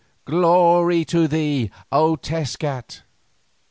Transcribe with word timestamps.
Glory 0.25 1.05
to 1.05 1.27
thee, 1.27 1.69
O 1.91 2.15
Tezcat!" 2.15 3.03